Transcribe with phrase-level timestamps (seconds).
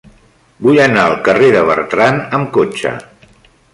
[0.67, 2.95] Vull anar al carrer de Bertran amb cotxe.